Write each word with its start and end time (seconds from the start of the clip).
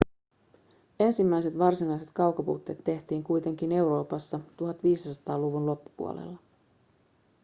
ensimmäiset 0.99 1.57
varsinaiset 1.57 2.09
kaukoputket 2.13 2.83
tehtiin 2.83 3.23
kuitenkin 3.23 3.71
euroopassa 3.71 4.39
1500-luvun 4.61 5.65
loppupuolella 5.65 6.37